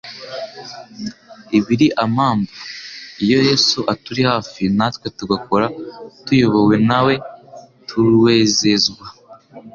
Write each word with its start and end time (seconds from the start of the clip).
Ibiri 1.57 1.87
amambu, 2.05 2.51
iyo 3.23 3.37
Yesu 3.47 3.79
aturi 3.93 4.21
hafi, 4.31 4.63
natwe 4.77 5.07
tugakora 5.17 5.65
tuyobowe 6.25 6.75
na 6.89 6.99
we 7.05 7.13
turuezezwa 7.87 9.05